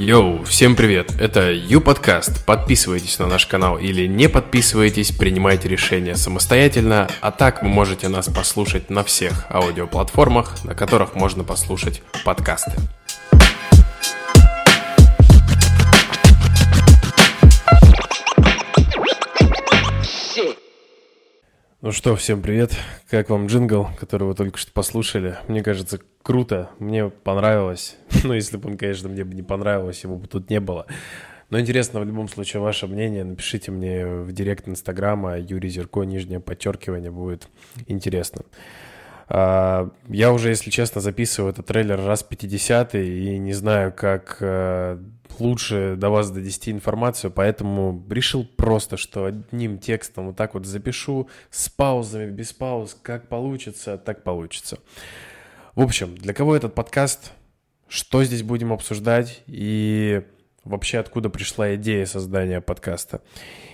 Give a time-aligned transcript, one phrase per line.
[0.00, 2.44] Йоу, всем привет, это Ю-подкаст.
[2.44, 8.26] Подписывайтесь на наш канал или не подписывайтесь, принимайте решения самостоятельно, а так вы можете нас
[8.26, 12.72] послушать на всех аудиоплатформах, на которых можно послушать подкасты.
[21.82, 22.76] Ну что, всем привет.
[23.08, 25.38] Как вам джингл, который вы только что послушали?
[25.48, 26.68] Мне кажется, круто.
[26.78, 27.96] Мне понравилось.
[28.22, 30.84] Ну, если бы он, конечно, мне бы не понравилось, его бы тут не было.
[31.48, 33.24] Но интересно в любом случае ваше мнение.
[33.24, 37.48] Напишите мне в директ Инстаграма Юрий Зерко, нижнее подчеркивание, будет
[37.86, 38.42] интересно.
[39.32, 44.98] А, я уже, если честно, записываю этот трейлер раз 50 и не знаю, как э,
[45.38, 51.28] лучше до вас донести информацию, поэтому решил просто, что одним текстом вот так вот запишу,
[51.50, 54.78] с паузами, без пауз, как получится, так получится.
[55.76, 57.30] В общем, для кого этот подкаст,
[57.86, 60.22] что здесь будем обсуждать и
[60.64, 63.22] вообще откуда пришла идея создания подкаста.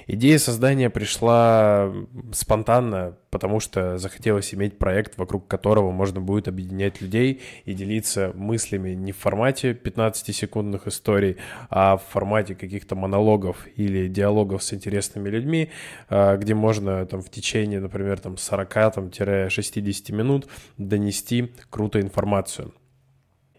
[0.09, 1.93] Идея создания пришла
[2.33, 8.91] спонтанно, потому что захотелось иметь проект, вокруг которого можно будет объединять людей и делиться мыслями
[8.91, 11.39] не в формате 15-секундных историй,
[11.71, 15.71] а в формате каких-то монологов или диалогов с интересными людьми,
[16.09, 20.47] а, где можно там, в течение, например, там, 40-60 минут
[20.79, 22.73] донести крутую информацию.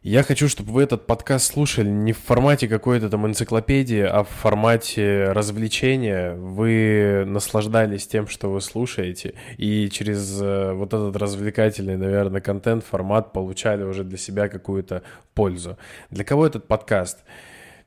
[0.08, 4.30] Я хочу, чтобы вы этот подкаст слушали не в формате какой-то там энциклопедии, а в
[4.30, 6.34] формате развлечения.
[6.34, 13.34] Вы наслаждались тем, что вы слушаете, и через э, вот этот развлекательный, наверное, контент, формат
[13.34, 15.78] получали уже для себя какую-то пользу.
[16.10, 17.26] Для кого этот подкаст?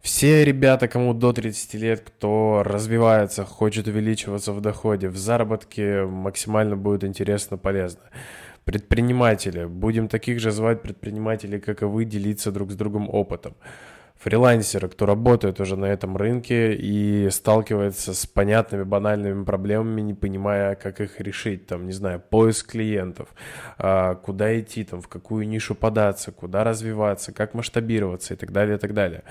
[0.03, 6.77] Все ребята, кому до 30 лет, кто развивается, хочет увеличиваться в доходе, в заработке, максимально
[6.77, 8.03] будет интересно, полезно
[8.71, 9.65] предприниматели.
[9.65, 13.57] Будем таких же звать предпринимателей, как и вы, делиться друг с другом опытом.
[14.21, 20.77] Фрилансеры, кто работает уже на этом рынке и сталкивается с понятными банальными проблемами, не понимая,
[20.77, 21.67] как их решить.
[21.67, 23.31] Там, не знаю, поиск клиентов,
[23.77, 28.77] а, куда идти, там, в какую нишу податься, куда развиваться, как масштабироваться и так далее,
[28.77, 29.25] и так далее.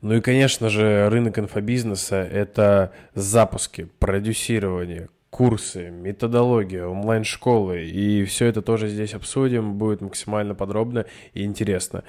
[0.00, 7.86] Ну и, конечно же, рынок инфобизнеса– это запуски, продюсирование, курсы, методология, онлайн-школы.
[7.86, 12.04] И все это тоже здесь обсудим, будет максимально подробно и интересно.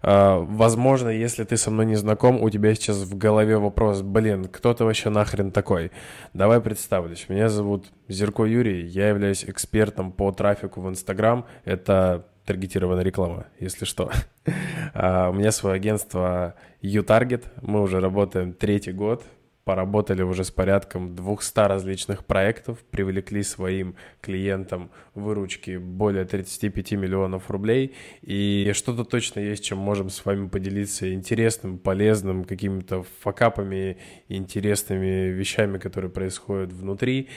[0.00, 4.46] А, возможно, если ты со мной не знаком, у тебя сейчас в голове вопрос, блин,
[4.46, 5.92] кто ты вообще нахрен такой?
[6.32, 7.26] Давай представлюсь.
[7.28, 11.44] Меня зовут Зерко Юрий, я являюсь экспертом по трафику в Инстаграм.
[11.66, 14.10] Это таргетированная реклама, если что.
[14.96, 19.24] А, у меня свое агентство U-Target, мы уже работаем третий год,
[19.64, 27.94] поработали уже с порядком 200 различных проектов, привлекли своим клиентам выручки более 35 миллионов рублей.
[28.22, 33.98] И что-то точно есть, чем можем с вами поделиться интересным, полезным, какими-то факапами,
[34.28, 37.28] интересными вещами, которые происходят внутри.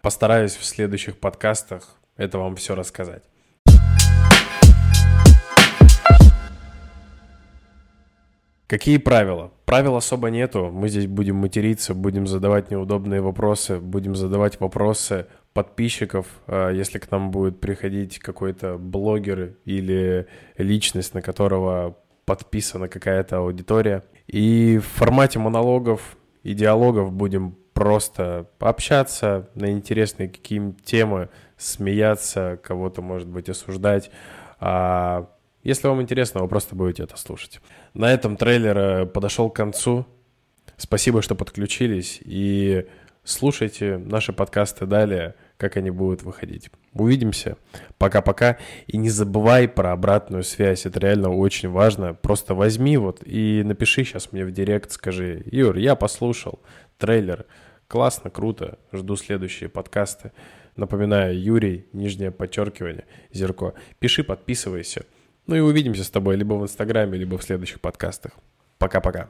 [0.00, 3.22] Постараюсь в следующих подкастах это вам все рассказать.
[8.74, 9.52] Какие правила?
[9.66, 10.68] Правил особо нету.
[10.72, 17.08] Мы здесь будем материться, будем задавать неудобные вопросы, будем задавать вопросы подписчиков, а, если к
[17.12, 20.26] нам будет приходить какой-то блогер или
[20.58, 24.02] личность, на которого подписана какая-то аудитория.
[24.26, 33.02] И в формате монологов и диалогов будем просто общаться на интересные какие-нибудь темы, смеяться, кого-то,
[33.02, 34.10] может быть, осуждать.
[34.58, 35.28] А
[35.64, 37.60] если вам интересно, вы просто будете это слушать.
[37.94, 40.06] На этом трейлер э, подошел к концу.
[40.76, 42.20] Спасибо, что подключились.
[42.22, 42.86] И
[43.24, 46.70] слушайте наши подкасты далее, как они будут выходить.
[46.92, 47.56] Увидимся.
[47.96, 48.58] Пока-пока.
[48.86, 50.84] И не забывай про обратную связь.
[50.84, 52.12] Это реально очень важно.
[52.12, 56.60] Просто возьми вот и напиши сейчас мне в директ, скажи, Юр, я послушал
[56.98, 57.46] трейлер.
[57.88, 58.78] Классно, круто.
[58.92, 60.32] Жду следующие подкасты.
[60.76, 63.74] Напоминаю, Юрий, нижнее подчеркивание, Зерко.
[64.00, 65.06] Пиши, подписывайся.
[65.46, 68.32] Ну и увидимся с тобой либо в Инстаграме, либо в следующих подкастах.
[68.78, 69.28] Пока-пока.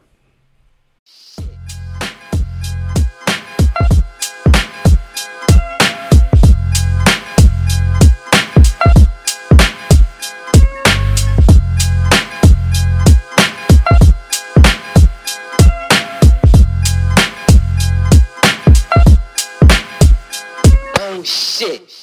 [21.25, 21.94] shit.